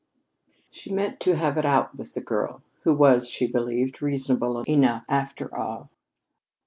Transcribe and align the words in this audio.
She 0.71 0.91
meant 0.91 1.19
to 1.19 1.35
"have 1.35 1.57
it 1.59 1.63
out" 1.65 1.95
with 1.95 2.15
the 2.15 2.21
girl, 2.21 2.63
who 2.81 2.91
was, 2.95 3.29
she 3.29 3.45
believed, 3.45 4.01
reasonable 4.01 4.61
enough 4.63 5.05
after 5.07 5.55
all. 5.55 5.91